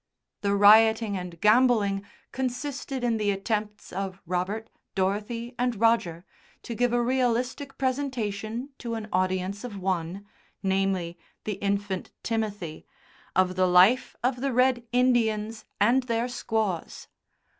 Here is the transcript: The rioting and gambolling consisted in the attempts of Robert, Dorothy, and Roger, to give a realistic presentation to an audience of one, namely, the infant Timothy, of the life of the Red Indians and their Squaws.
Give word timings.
The 0.41 0.55
rioting 0.55 1.15
and 1.15 1.39
gambolling 1.41 2.03
consisted 2.31 3.03
in 3.03 3.17
the 3.17 3.29
attempts 3.29 3.93
of 3.93 4.19
Robert, 4.25 4.67
Dorothy, 4.95 5.53
and 5.59 5.75
Roger, 5.79 6.25
to 6.63 6.73
give 6.73 6.91
a 6.91 6.99
realistic 7.03 7.77
presentation 7.77 8.69
to 8.79 8.95
an 8.95 9.07
audience 9.13 9.63
of 9.63 9.77
one, 9.77 10.25
namely, 10.63 11.19
the 11.43 11.53
infant 11.61 12.09
Timothy, 12.23 12.87
of 13.35 13.55
the 13.55 13.67
life 13.67 14.15
of 14.23 14.41
the 14.41 14.51
Red 14.51 14.81
Indians 14.91 15.65
and 15.79 16.01
their 16.01 16.27
Squaws. 16.27 17.07